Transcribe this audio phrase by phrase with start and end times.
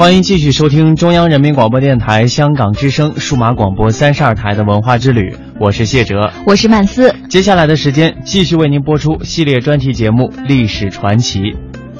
[0.00, 7.14] 欢迎继续收听中央人民广播电台香港之声数码广播三十二台的文化之旅，我是谢哲，我是曼斯。
[7.28, 11.40] 接下来的时间，继续为您播出系列专题节目《历史传奇》，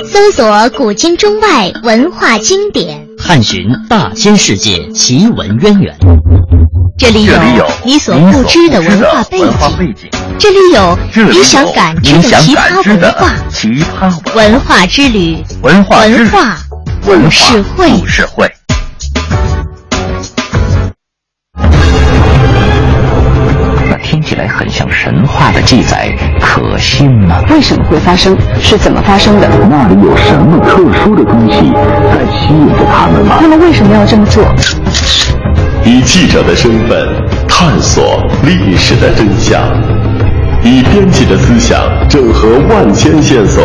[0.02, 5.94] 搜索古今中外文化经典，探寻大千世界奇闻渊源。
[6.96, 7.34] 这里有
[7.84, 9.40] 你所不知的文化背
[9.92, 10.08] 景，
[10.38, 10.98] 这里有
[11.30, 13.34] 你想感知的奇葩文化。
[13.50, 16.56] 奇葩文化之旅，文化文化。
[17.02, 18.50] 故事会，故事会。
[23.88, 27.42] 那听起来很像神话的记载，可信吗？
[27.50, 28.36] 为什么会发生？
[28.60, 29.48] 是怎么发生的？
[29.68, 31.72] 那里有什么特殊的东西
[32.12, 33.38] 在吸引着他们吗？
[33.40, 34.44] 他们为什么要这么做？
[35.84, 37.08] 以记者的身份
[37.48, 39.60] 探索历史的真相，
[40.62, 43.64] 以编辑的思想整合万千线索。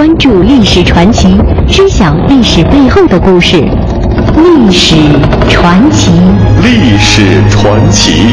[0.00, 1.28] 关注历史传奇，
[1.68, 3.58] 知晓历史背后的故事。
[3.58, 4.96] 历史
[5.50, 6.10] 传奇，
[6.62, 8.32] 历史传奇。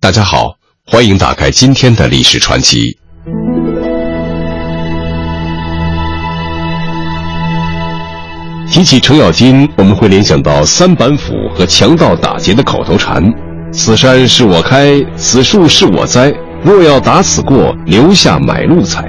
[0.00, 0.54] 大家好，
[0.86, 2.96] 欢迎打开今天的历史传奇。
[8.70, 13.22] 提起程咬金，我们会联想到三板斧和强盗打劫的口头禅。
[13.72, 16.32] 此山是我开，此树是我栽。
[16.62, 19.08] 若要打此过，留下买路财。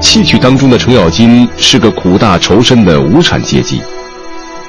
[0.00, 3.80] 戏曲当中的程咬金是个苦大仇深的无产阶级，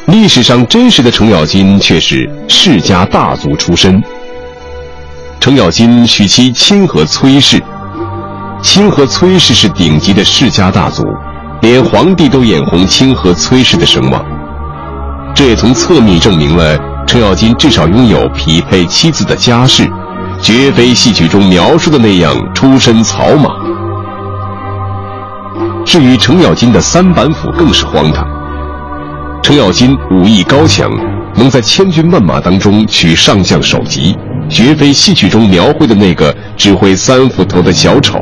[0.08, 4.04] 历史上真实的程咬金却是世家大族出身。
[5.40, 7.60] 程咬金娶妻清河崔氏，
[8.62, 11.04] 清河崔氏是顶级的世家大族，
[11.62, 14.24] 连皇帝都眼红清河崔氏的声望。
[15.34, 16.93] 这也从侧面证明了。
[17.06, 19.88] 程咬金至少拥有匹配妻子的家世，
[20.42, 23.52] 绝非戏曲中描述的那样出身草莽。
[25.86, 28.26] 至于程咬金的三板斧更是荒唐。
[29.44, 30.90] 程咬金武艺高强，
[31.36, 34.18] 能在千军万马当中取上将首级，
[34.50, 38.18] 绝非戏曲中描绘的那个只会三斧头的小丑。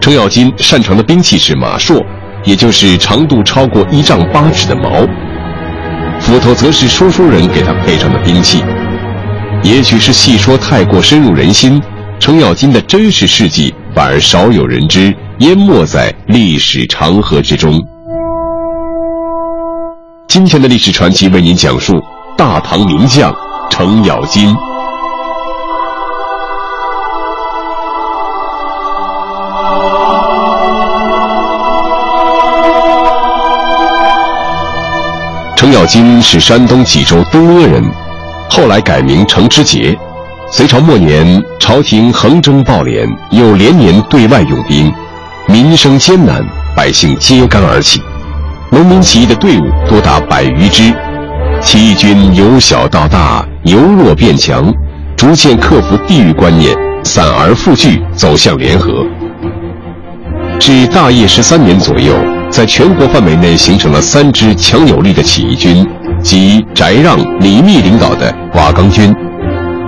[0.00, 2.02] 程咬金擅长的兵器是马槊，
[2.44, 5.06] 也就是长度超过一丈八尺的矛。
[6.26, 8.60] 斧头则是说书人给他配上的兵器，
[9.62, 11.80] 也许是戏说太过深入人心，
[12.18, 17.80] 程咬金的真实事迹反而少有人知，淹没在历史长河之中。
[20.26, 22.02] 今天的历史传奇为您讲述
[22.36, 23.32] 大唐名将
[23.70, 24.52] 程咬金。
[35.76, 37.84] 程咬金是山东济州东阿人，
[38.48, 39.94] 后来改名程知节。
[40.50, 44.90] 隋朝末年，朝廷横征暴敛，又连年对外用兵，
[45.46, 46.42] 民生艰难，
[46.74, 48.00] 百姓揭竿而起。
[48.70, 50.94] 农民起义的队伍多达百余支，
[51.60, 54.72] 起义军由小到大，由弱变强，
[55.14, 56.74] 逐渐克服地域观念，
[57.04, 59.04] 散而复聚，走向联合。
[60.58, 62.14] 至大业十三年左右。
[62.56, 65.86] 在全国范围内形成了三支强有力的起义军，
[66.22, 69.14] 即翟让、李密领导的瓦岗军，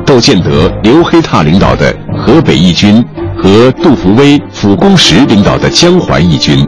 [0.05, 3.03] 窦建德、刘黑闼领导的河北义军
[3.39, 6.63] 和杜伏威、傅公时领导的江淮义军。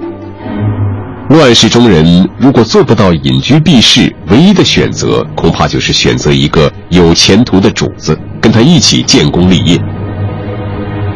[1.28, 9.78] 乱世中人如果做不到隐居避世，唯一的选择恐怕就是选择一个有前途的主子，跟他一起建功立业。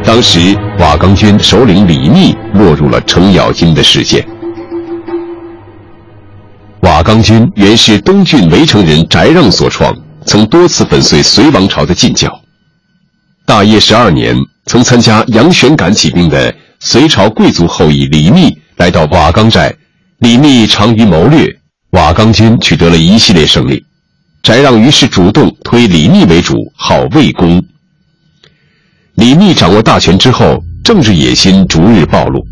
[0.03, 4.23] 当时瓦岗军首领李密落入了程咬金的视线。
[7.05, 12.41] 刚军原是东郡围城人翟让所创，曾多次粉碎隋王朝的禁教。
[13.45, 14.35] 大业十二年，
[14.65, 19.71] 曾参加杨玄感起兵的隋朝贵族后裔李密来到瓦岗寨，
[20.17, 21.47] 李密长于谋略，
[21.91, 23.85] 瓦岗军取得了一系列胜利。
[24.41, 27.63] 翟让于是主动推李密为主，号魏公。
[29.13, 32.43] 李密掌握大权之后，政治野心逐日暴露。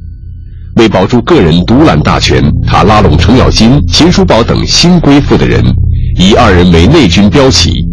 [0.75, 5.63] 为保住个人独揽大权，他拉拢程咬金、秦叔宝等新归附的人，
[6.17, 7.85] 以二人为内军标旗。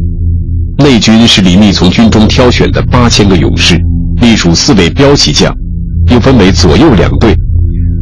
[0.78, 3.78] 内军是李密从军中挑选的八千个勇士，
[4.22, 5.54] 隶属四位标旗将，
[6.06, 7.36] 并分为左右两队，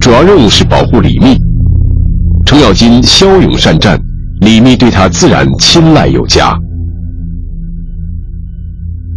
[0.01, 1.37] 主要任务是保护李密。
[2.47, 4.01] 程咬金骁勇善战，
[4.41, 6.57] 李密对他自然青睐有加。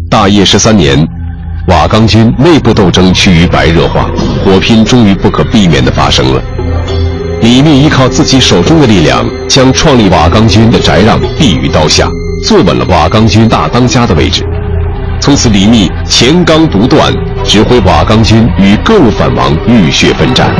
[0.10, 1.08] 大业十三年。
[1.68, 4.10] 瓦岗军内部斗争趋于白热化，
[4.44, 6.42] 火拼终于不可避免地发生了。
[7.42, 12.08] 李密依靠自己手中的力量，将创立瓦岗军的翟让毙于刀下，
[12.44, 14.44] 坐稳了瓦岗军大当家的位置。
[15.19, 17.13] 从此，李密前刚独断，
[17.44, 20.52] 指挥瓦岗军与各路反王浴血奋战。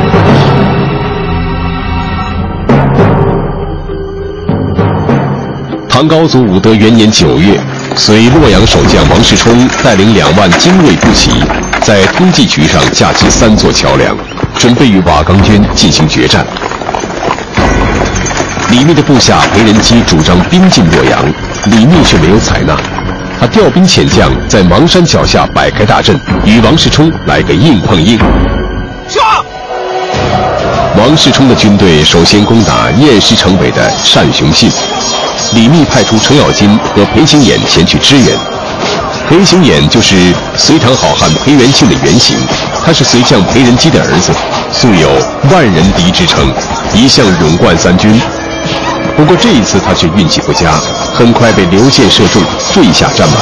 [5.88, 7.60] 唐高祖武德元年九月。
[7.96, 11.30] 随洛阳守将王世充带领两万精锐步骑，
[11.82, 14.16] 在通济渠上架起三座桥梁，
[14.58, 16.44] 准备与瓦岗军进行决战。
[18.70, 21.22] 李密的部下裴仁基主张兵进洛阳，
[21.66, 22.76] 李密却没有采纳。
[23.38, 28.18] 他调兵遣将，在邙山脚下摆开大阵，与王世充来个硬碰硬。
[29.08, 29.22] 上！
[30.96, 34.70] 王世充的军队首先攻打偃师城北的单雄信。
[35.54, 38.26] 李密派出程咬金和裴行俨前去支援。
[39.28, 40.16] 裴行俨就是
[40.56, 42.36] 隋唐好汉裴元庆的原型，
[42.84, 44.32] 他是隋将裴仁基的儿子，
[44.72, 45.08] 素有
[45.52, 46.52] “万人敌”之称，
[46.94, 48.20] 一向勇冠三军。
[49.16, 50.72] 不过这一次他却运气不佳，
[51.14, 53.36] 很快被刘箭射中，坠下战马。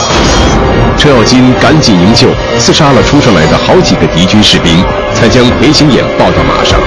[0.98, 2.28] 程咬金赶紧营救，
[2.58, 4.84] 刺杀了冲上来的好几个敌军士兵，
[5.14, 6.78] 才将裴行俨抱到马上。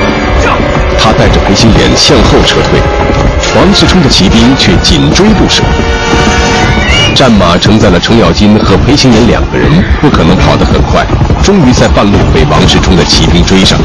[1.00, 2.80] 他带着裴行俨向后撤退。
[3.56, 5.62] 王世充的骑兵却紧追不舍，
[7.16, 9.70] 战马承载了程咬金和裴行俨两个人，
[10.02, 11.06] 不可能跑得很快，
[11.44, 13.78] 终于在半路被王世充的骑兵追上。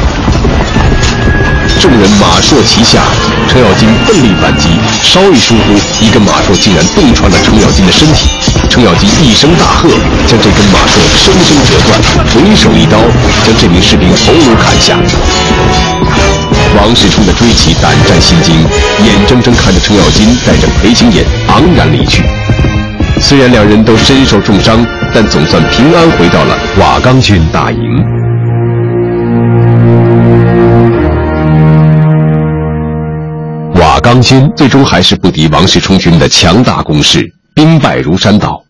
[1.79, 3.03] 众人马槊齐下，
[3.49, 4.70] 程咬金奋力反击，
[5.03, 8.31] 稍一疏忽，一根马槊竟然洞穿了程咬金的身体。
[8.71, 9.88] 程咬金一声大喝，
[10.26, 12.00] 将这根马槊生生折断，
[12.32, 12.99] 回手一刀
[13.44, 14.97] 将这名士兵头颅砍下。
[16.78, 18.54] 王世充的追骑胆战心惊，
[19.04, 22.22] 眼睁睁看着程咬金带着裴行衍昂然离去。
[23.20, 27.80] 虽然两人都身受重伤，但总算平安回到了瓦岗军大营。
[33.75, 38.62] 瓦岗军最终还是不敌王世充军的强大攻势，兵败如山倒，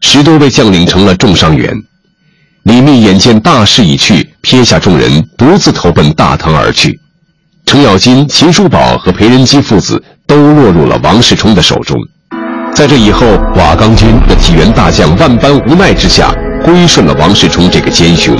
[0.00, 1.72] 十多位将领成了重伤员。
[2.64, 6.98] 李密眼见大势已去，撇下众人，独自投奔大唐而去。
[7.72, 11.98] 程咬金、秦叔宝和裴仁基父子都落入了王世充的手中。
[12.74, 13.26] 在这以后，
[13.56, 18.36] 瓦岗军的体员大将万般无奈之下，归顺了王世充这个奸雄。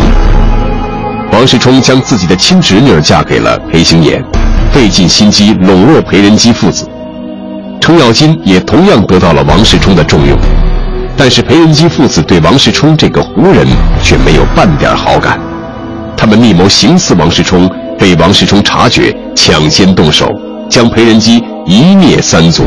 [1.33, 4.23] 王世充将自己的亲侄女嫁给了裴行俨，
[4.71, 6.87] 费尽心机笼络裴仁基父子。
[7.81, 10.37] 程咬金也同样得到了王世充的重用，
[11.17, 13.67] 但是裴仁基父子对王世充这个胡人
[14.03, 15.41] 却没有半点好感，
[16.19, 17.67] 他们密谋行刺王世充。
[18.03, 20.29] 被王世充察觉，抢先动手，
[20.69, 22.65] 将裴仁基一灭三族。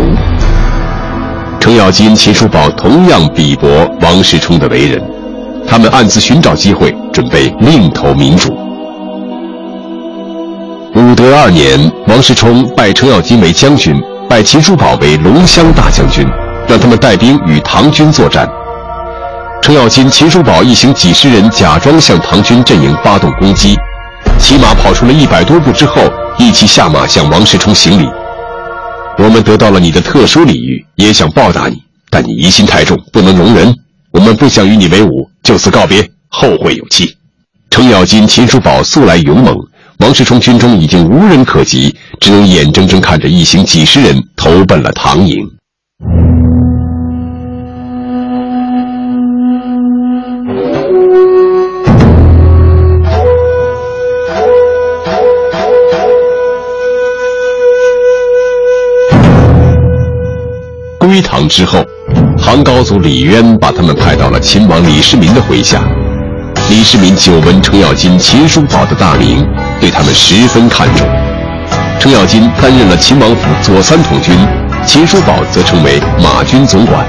[1.59, 3.67] 程咬金、秦叔宝同样鄙薄
[3.99, 5.03] 王世充的为人，
[5.67, 8.57] 他们暗自寻找机会，准备另投民主。
[10.95, 13.93] 武德二年，王世充拜程咬金为将军，
[14.29, 16.25] 拜秦叔宝为龙骧大将军，
[16.65, 18.47] 让他们带兵与唐军作战。
[19.61, 23.75] 程咬金、秦叔宝一行几十人假装向唐军阵营发动攻击。
[24.39, 26.01] 骑马跑出了一百多步之后，
[26.37, 28.07] 一起下马向王世充行礼。
[29.17, 33.73] 我们得到了你的特殊礼遇，也想报答你，但你疑心太重，不能容人。
[34.11, 37.15] 我们不想与你为伍，就此告别，后会有期。
[37.69, 39.55] 程咬金、秦叔宝素来勇猛，
[39.97, 45.39] 王世充军中已经无人可及，只能眼睁睁看着一行几十人投奔了唐营。
[61.47, 61.83] 之后，
[62.37, 65.81] 唐高祖李渊把他们派到了秦王李世民的麾下。
[66.69, 69.45] 李世民久闻程咬金、秦叔宝的大名，
[69.79, 71.07] 对他们十分看重。
[71.99, 74.35] 程咬金担任了秦王府左三统军，
[74.85, 77.05] 秦叔宝则成为马军总管。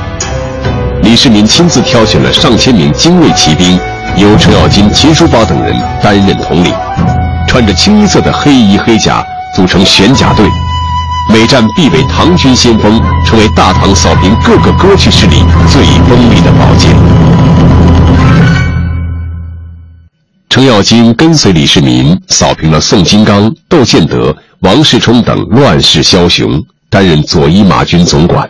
[1.02, 3.78] 李世民亲自挑选了上千名精锐骑兵，
[4.16, 6.72] 由程咬金、秦叔宝等人担任统领，
[7.46, 9.24] 穿着清一色的黑衣黑甲，
[9.54, 10.46] 组成玄甲队，
[11.38, 16.96] 每战必为唐军先锋，成为大唐扫平各个割据势力最锋利的宝剑。
[20.48, 28.48] 程咬金跟随李世民扫平了宋金刚、窦建德、王世充等乱世枭雄，担任左一马军总管。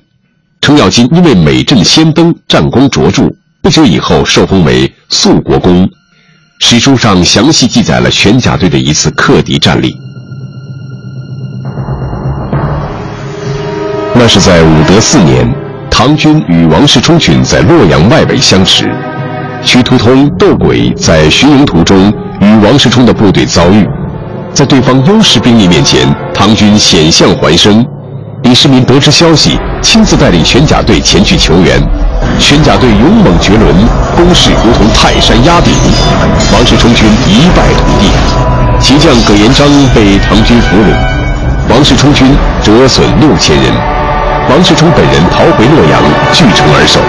[0.61, 3.29] 程咬金因为每阵先登，战功卓著，
[3.63, 5.91] 不久以后受封为肃国公。
[6.61, 9.93] 史书上详细记载了玄甲队的一次克敌战例。
[14.19, 15.47] 那是在武德四年，
[15.91, 18.91] 唐军与王世充军在洛阳外围相持，
[19.63, 23.87] 徐图通、窦轨在巡营途中与王世充的部队遭遇，
[24.55, 26.01] 在对方优势兵力面前，
[26.33, 27.85] 唐军险象环生。
[28.43, 31.79] 李世民得知消息，亲自带领玄甲队前去求援。
[32.39, 33.75] 玄甲队勇猛绝伦，
[34.17, 35.75] 攻势如同泰山压顶，
[36.55, 38.09] 王世充军一败涂地。
[38.81, 42.27] 骑将葛延章被唐军俘虏，王世充军
[42.63, 43.96] 折损六千人。
[44.49, 46.01] 王世充本人逃回洛阳，
[46.33, 47.01] 据城而守，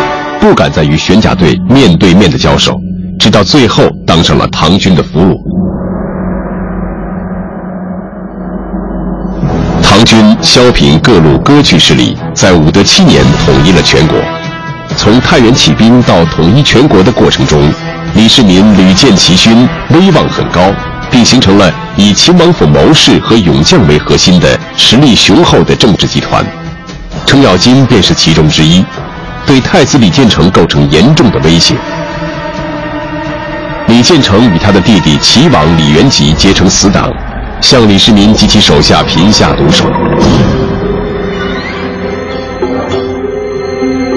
[0.42, 2.76] 不敢再与玄甲队面对面的交手，
[3.20, 5.38] 直到最后当上了唐军的俘虏。
[9.84, 14.18] 唐军削平各路割据势力，在武德七年统一了全国。
[14.96, 17.72] 从太原起兵到统一全国的过程中，
[18.16, 20.74] 李世民屡建奇勋，威望很高，
[21.12, 26.44] 并形成了以秦王府谋士和勇将为核心的实力雄厚的政治集团。
[27.28, 28.84] 程咬金便是其中之一，
[29.46, 31.76] 对太子李建成构成严重的威胁。
[33.88, 37.12] 李建成与他的弟弟齐王李元吉结成死党。
[37.60, 39.86] 向李世民及其手下频下毒手。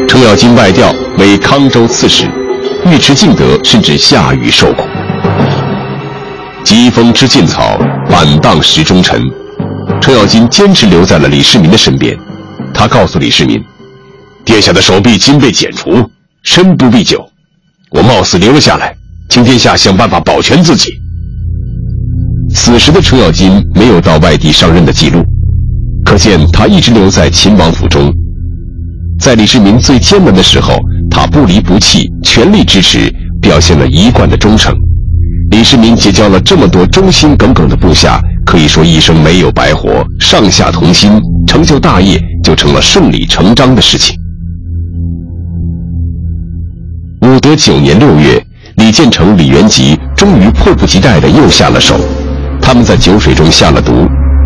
[0.06, 2.30] 程咬金外调为康州刺史，
[2.84, 4.82] 尉迟敬德甚至下狱受苦。
[6.62, 7.78] 疾风知劲草，
[8.10, 9.18] 板荡识忠臣。
[10.02, 12.14] 程咬金坚持留在了李世民的身边。
[12.80, 13.62] 他告诉李世民
[14.42, 16.10] ：“殿下的手臂筋被剪除，
[16.42, 17.22] 身不必久。
[17.90, 18.96] 我冒死留了下来，
[19.28, 20.90] 请殿下想办法保全自己。”
[22.56, 25.22] 此时的程咬金没有到外地上任的记录，
[26.06, 28.10] 可见他一直留在秦王府中。
[29.18, 34.75] 在李世民最艰难的时候，他不离不弃，全力支持，表现了一贯的忠诚。
[35.50, 44.16] 李世民结交了这么多忠心耿耿的部下，可以说一生没有白活，上下同心，成就大业就成了顺理成章的事情。
[47.23, 48.45] 武德九年六月，
[48.78, 51.95] 李建成、李元吉终于迫不及待地又下了手。
[52.61, 54.04] 他们在酒水中下了毒，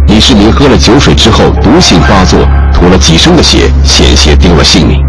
[0.09, 5.01] 李世民喝了酒水之后毒性发作，吐了几升的血，险些丢了性命。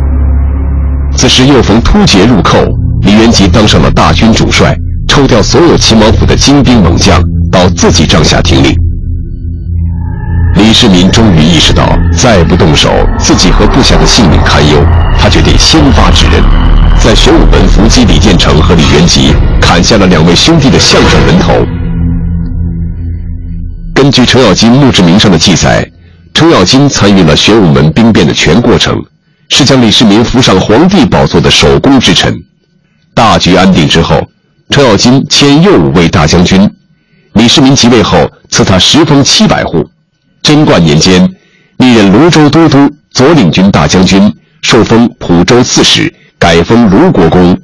[1.17, 2.59] 此时又逢突厥入寇，
[3.01, 4.73] 李元吉当上了大军主帅，
[5.09, 7.21] 抽调所有秦王府的精兵猛将
[7.51, 8.73] 到自己帐下听令。
[10.65, 14.83] 李世民终于意识到，再不动手，自己和部下的性命堪忧，
[15.15, 16.43] 他决定先发制人，
[16.99, 19.31] 在玄武门伏击李建成和李元吉，
[19.61, 21.53] 砍下了两位兄弟的项上人头。
[23.93, 25.87] 根据程咬金墓志铭上的记载，
[26.33, 28.99] 程咬金参与了玄武门兵变的全过程，
[29.49, 32.33] 是将李世民扶上皇帝宝座的首功之臣。
[33.13, 34.19] 大局安定之后，
[34.71, 36.67] 程咬金迁右武卫大将军。
[37.33, 39.85] 李世民即位后，赐他十封七百户。
[40.45, 41.27] 贞观年间，
[41.77, 47.59] 历任泸州都督、左领军大将军，受封蒲州刺史，改封卢国公。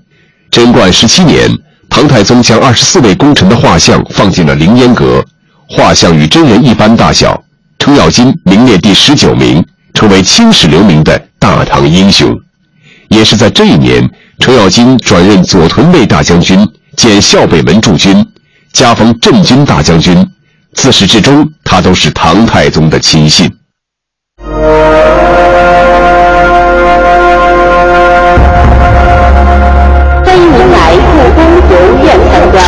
[0.49, 1.47] 贞观十七年，
[1.91, 5.23] 唐太宗将二十四位功臣的画像放进了凌烟阁。
[5.69, 7.43] 画像与真人一般大小，
[7.77, 12.35] 程咬金名列第十九名，成为青史留名的大唐英雄。
[13.09, 14.09] 也是在这一年，
[14.39, 18.25] 程咬金转任左屯卫大将军兼校北门驻军，
[18.73, 20.27] 加封镇军大将军。
[20.73, 23.49] 自始至终，他都是唐太宗的亲信。
[24.37, 24.51] 欢
[30.35, 32.61] 迎您来故宫博物院参观。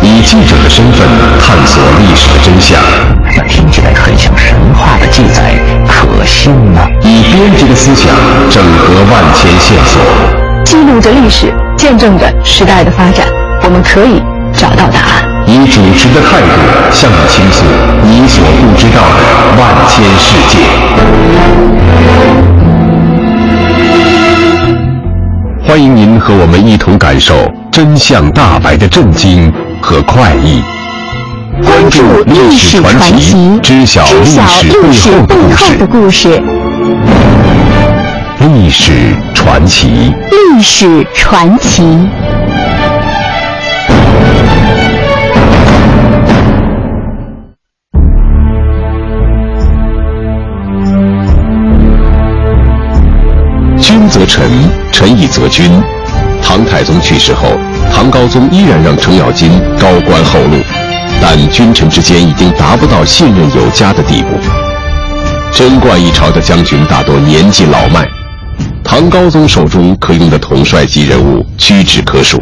[0.00, 1.06] 以记者的身份
[1.38, 2.80] 探索历史的真相，
[3.36, 6.88] 那听起来很像神话的记载，可信吗？
[7.02, 8.10] 以编辑的思想
[8.50, 10.00] 整合万千线索，
[10.64, 13.26] 记录着历史，见证着时代的发展，
[13.64, 14.22] 我们可以
[14.56, 15.29] 找到答案。
[15.50, 16.46] 以主持的态度
[16.92, 17.64] 向你倾诉
[18.04, 19.20] 你所不知道的
[19.58, 20.54] 万千世界。
[25.66, 27.34] 欢迎您和我们一同感受
[27.72, 29.52] 真相大白的震惊。
[29.82, 30.62] 和快意。
[31.64, 34.24] 关注历史传奇，知晓历
[34.92, 36.40] 史背后的故事。
[38.40, 38.92] 历史
[39.34, 41.82] 传奇，历史传奇。
[54.00, 54.50] 君则臣，
[54.90, 55.70] 臣以则君。
[56.40, 57.48] 唐太宗去世后，
[57.92, 60.56] 唐高宗依然让程咬金高官厚禄，
[61.20, 64.28] 但君臣之间已经达不到信任有加的地步。
[65.52, 68.08] 贞观一朝的将军大多年纪老迈，
[68.82, 72.38] 唐高宗手中可用的统帅级人物屈指可数。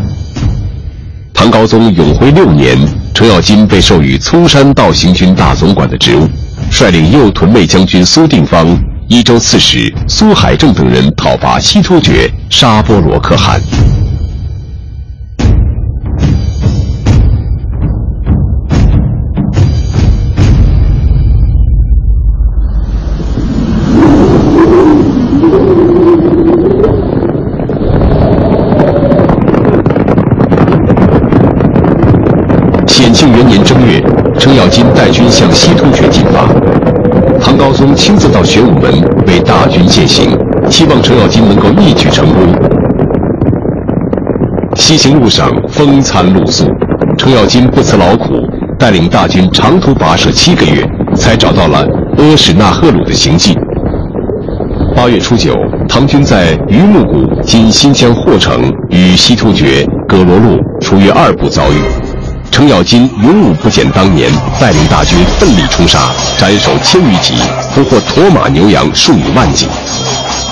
[1.34, 2.78] 唐高宗永徽六年，
[3.12, 6.28] 程咬金被授予葱山道行军大总管的职务，
[6.70, 8.64] 率领右屯卫将军苏定方、
[9.10, 13.58] 伊州刺史苏海正等人讨伐西突厥沙波罗可汗。
[32.86, 34.02] 显庆元年正月，
[34.38, 36.97] 程咬金带军向西突厥进发。
[37.48, 38.92] 唐高宗亲自到玄武门
[39.26, 40.36] 为大军饯行，
[40.68, 42.42] 希望程咬金能够一举成功。
[44.76, 46.66] 西行路上风餐露宿，
[47.16, 48.34] 程咬金不辞劳苦，
[48.78, 51.88] 带领大军长途跋涉七个月，才找到了
[52.18, 53.58] 阿史那赫鲁的行迹。
[54.94, 55.54] 八月初九，
[55.88, 62.07] 唐军在榆木谷（今新疆霍城）与西突厥葛罗路处于二部遭遇。
[62.50, 67.34] 程咬金勇武不减当年，带领大军奋力冲杀，斩首千余级，
[67.72, 69.66] 俘获驼马牛羊数以万计。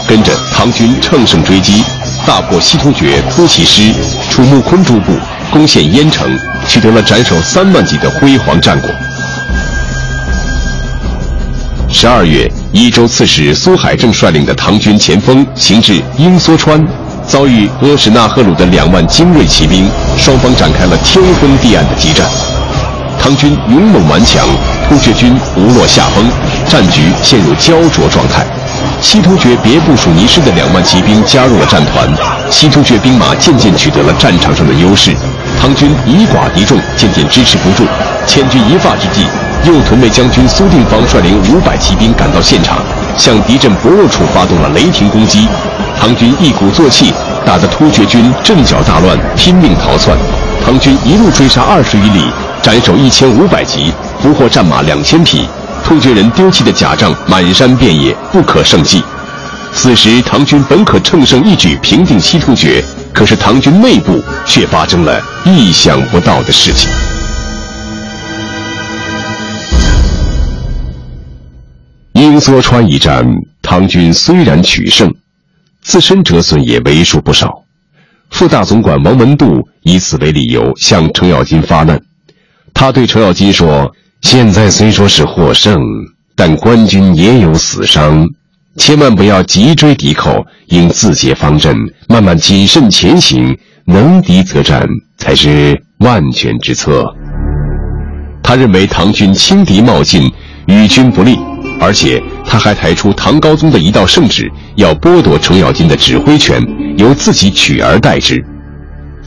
[0.07, 1.83] 跟着唐军乘胜追击，
[2.25, 3.93] 大破西突厥突骑师，
[4.31, 5.13] 楚穆坤诸部，
[5.51, 6.39] 攻陷燕城，
[6.69, 8.91] 取得了斩首三万级的辉煌战果。
[11.89, 16.87] 十二月，益州刺史苏海正率领的唐军前锋行至鹰梭川。
[17.27, 22.25] 遭遇阿史那赫鲁的两万精锐骑兵，双方展开了天昏地暗的激战。
[23.21, 24.47] 唐军勇猛顽强，
[24.89, 26.25] 突厥军不落下风，
[26.69, 28.47] 战局陷入焦灼状态。
[29.03, 32.09] 西突厥别部署尼师的两万骑兵加入了战团，
[32.51, 35.13] 西突厥兵马渐渐取得了战场上的优势。
[35.61, 37.85] 唐军以寡敌众，渐渐支持不住。
[38.27, 39.27] 千钧一发之际，
[39.65, 42.79] 右屯卫将军苏定方率领五百骑兵赶到现场，
[43.17, 45.49] 向敌阵薄弱处发动了雷霆攻击。
[45.99, 47.13] 唐军一鼓作气，
[47.45, 50.17] 打得突厥军阵脚大乱，拼命逃窜。
[50.65, 52.25] 唐军一路追杀二十余里，
[52.63, 55.49] 斩首一千五百级，俘获战马两千匹。
[55.85, 59.03] 突厥人丢弃的甲仗满山遍野，不可胜计。
[59.73, 66.91] 此时，唐军本可乘胜一举平定西突厥，可是唐军内部却发生了意想不到的事情。
[72.13, 73.25] 鹰梭川一战，
[73.63, 75.13] 唐军虽然取胜。
[75.87, 77.63] 自身折损也为数不少，
[78.31, 82.03] 副大总管王文度以此为理由向程咬金发难。
[82.75, 85.81] 他对程咬金说：“现在虽说是获胜，
[86.35, 88.27] 但官军也有死伤，
[88.77, 91.77] 千万不要急追敌寇，应自解方阵，
[92.09, 94.85] 慢慢谨慎前行，能敌则战，
[95.19, 97.05] 才是万全之策。”
[98.43, 100.33] 他认为唐军轻敌冒进，
[100.67, 101.39] 与军不利。
[101.79, 106.61] 而且他还抬出唐高宗的一道圣旨，要剥夺程咬金的指挥权，
[106.97, 108.43] 由自己取而代之。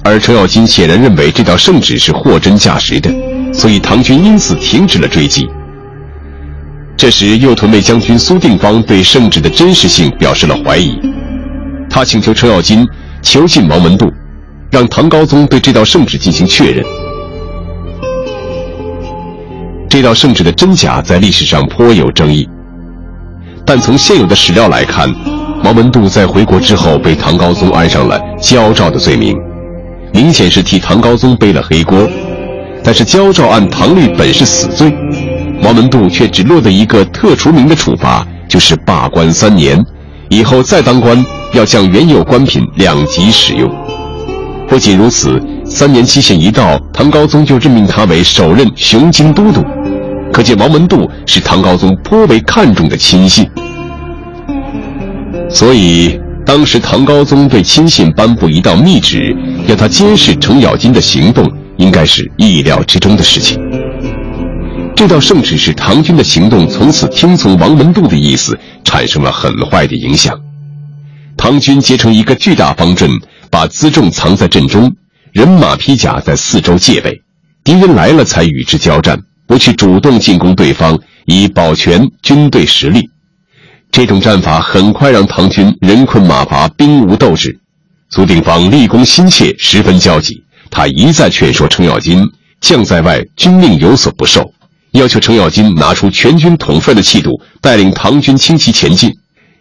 [0.04, 3.14] 而程咬金显然认为这道圣旨是货真价实的，
[3.54, 5.48] 所以唐军因此停止了追击。
[6.98, 11.00] 这时，右屯卫将军苏定方对圣旨的真实性表示了怀疑，
[11.90, 12.86] 他请求程咬金
[13.22, 14.12] 囚禁王文度，
[14.72, 16.84] 让唐高宗对这道圣旨进行确认。
[19.90, 22.48] 这道圣旨的真假在历史上颇有争议，
[23.66, 25.12] 但从现有的史料来看，
[25.64, 29.36] 王文度在回国之后被唐高宗安上了焦诏的罪名，
[30.14, 32.08] 明显是替唐高宗背了黑锅。
[32.84, 34.94] 但是焦诏按唐律本是死罪，
[35.64, 39.84] 王文度却只落得一个特除名的处罚，就是罢官三年，
[40.30, 43.68] 以后再当官要将原有官品两级使用。
[44.68, 45.42] 不仅如此。
[45.70, 49.64] 三年期限一到，唐高宗就任命他为首任雄京都督，
[50.34, 53.48] 可见王文度是唐高宗颇为看重的亲信。
[55.50, 59.34] 所以，当时唐高宗对亲信颁布一道密旨，
[59.68, 63.58] 要他监视程咬金的行动，应该是意料之中的事情。
[64.96, 70.38] 这道圣旨使唐军的行动从此听从王文度的意思，产生了很坏的影响。
[71.38, 73.10] 唐军结成一个巨大方阵，
[73.50, 74.94] 把辎重藏在阵中。
[75.32, 77.22] 人马披甲在四周戒备，
[77.64, 83.10] 敌人来了才与之交战，不去主动进攻对方，以保全军队实力。
[83.92, 87.60] 这种战法很快让唐军人困马乏，兵无斗志。
[88.10, 90.44] 苏定方立功心切，十分焦急。
[90.72, 92.24] 他一再劝说程咬金
[92.60, 94.52] ：“将在外，军令有所不受。”
[94.94, 99.16] 要求程咬金拿出全军统帅的气度，带领唐军轻骑前进。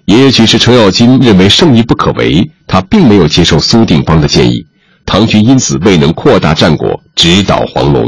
[0.06, 4.64] 也许是程咬金认为胜利不可为，他并没有接受苏定方的建议。
[5.08, 8.04] 唐军因此未能扩大战果，直捣黄龙。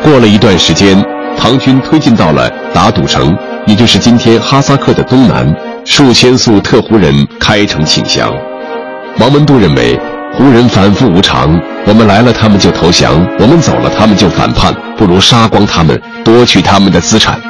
[0.00, 1.04] 过了一段时间，
[1.36, 5.52] 唐军推进到了达赌城，也就是今天哈萨克的东南。
[5.84, 8.32] 数千宿特胡人开城请降。
[9.18, 9.98] 王文度认为，
[10.34, 17.40] 胡人反复无常，我们来了他们就投降，我们走了他们就反叛，不如杀光他们，夺取他们的资产。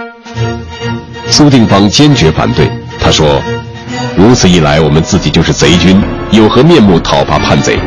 [1.29, 3.42] 苏定方坚决反对，他说
[4.16, 6.00] ：“如此一来，我们自己就是贼军，
[6.31, 7.79] 有何面目讨伐叛贼？”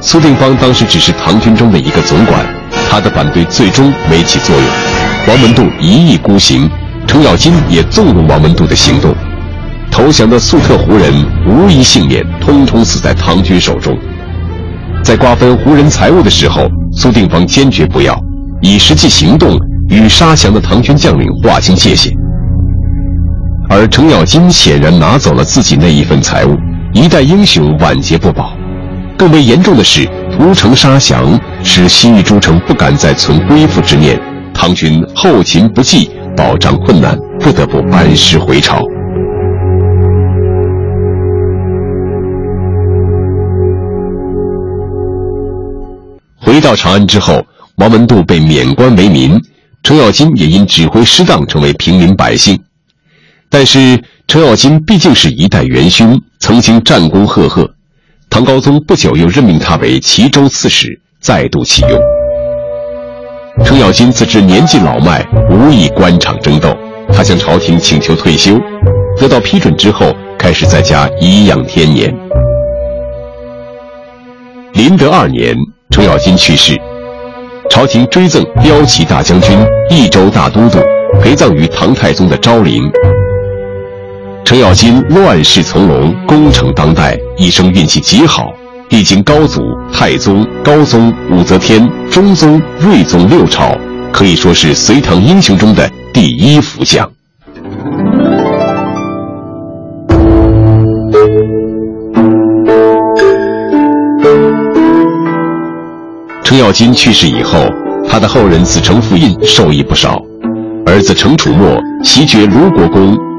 [0.00, 2.44] 苏定方当时只是唐军中的一个总管。
[2.88, 4.64] 他的反对最终没起作用，
[5.28, 6.68] 王文度一意孤行，
[7.06, 9.14] 程咬金也纵容王文度的行动，
[9.90, 11.12] 投降的粟特胡人
[11.46, 13.96] 无一幸免，通通死在唐军手中。
[15.04, 18.18] 在瓜分胡人财物的时候，苏定方坚决不要，
[18.60, 19.56] 以实际行动
[19.88, 22.12] 与杀降的唐军将领划清界限。
[23.72, 26.58] 而程咬金显然拿走了自己那一份财物，
[26.92, 28.52] 一代英雄晚节不保。
[29.16, 30.04] 更为严重的是，
[30.36, 34.20] 屠城杀降，使西域诸城不敢再存归附之念。
[34.52, 38.82] 唐军后勤不济，保障困难，不得不班师回朝。
[46.40, 47.40] 回到长安之后，
[47.76, 49.40] 王文度被免官为民，
[49.84, 52.59] 程咬金也因指挥失当成为平民百姓。
[53.52, 57.68] 但是程咬金毕竟是一代元勋，曾经战功赫赫。
[58.30, 62.00] 唐高宗不久又任命他为齐州刺史，再度启用。
[63.64, 66.74] 程咬金自知年纪老迈，无意官场争斗，
[67.12, 68.56] 他向朝廷请求退休，
[69.18, 72.14] 得到批准之后，开始在家颐养天年。
[74.74, 75.56] 麟德二年，
[75.90, 76.80] 程咬金去世，
[77.68, 79.58] 朝廷追赠骠骑大将军、
[79.90, 80.78] 益州大都督，
[81.20, 82.80] 陪葬于唐太宗的昭陵。
[84.50, 88.52] 程咬金乱世从容，功成当代，一生运气极好，
[88.88, 93.72] 历经高祖、太宗、高宗、武则天、中宗、睿宗六朝，
[94.12, 97.08] 可以说是隋唐英雄中的第一福将。
[106.42, 107.68] 程咬金去世以后，
[108.08, 110.20] 他的后人子承父印受益不少，
[110.86, 113.29] 儿子程楚墨袭爵卢国公。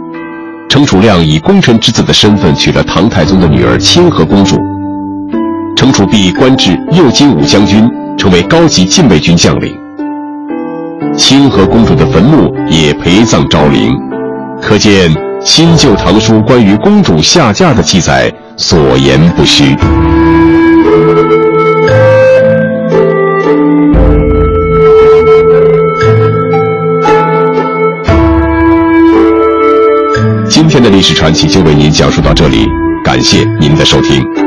[0.72, 4.56] 程楚亮以功臣之子的身份娶了唐太宗的女儿清河公主，
[5.76, 7.86] 程楚弼官至右金吾将军，
[8.18, 9.78] 成为高级禁卫军将领。
[11.18, 13.94] 清河公主的坟墓也陪葬昭陵，
[14.62, 19.76] 可见新旧唐书关于公主下嫁的记载所言不虚。
[30.82, 32.66] 的历史传奇就为您讲述到这里，
[33.04, 34.41] 感谢您的收听。